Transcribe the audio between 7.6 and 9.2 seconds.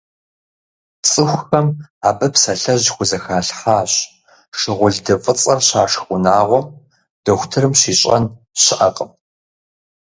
щищӀэн щыӀэкъым».